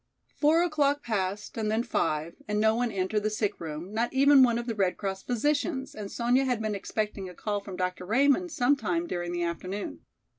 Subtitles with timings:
[0.39, 4.41] Four o'clock passed and then five and no one entered the sick room, not even
[4.41, 8.07] one of the Red Cross physicians, and Sonya had been expecting a call from Dr.
[8.07, 9.99] Raymond some time during the afternoon.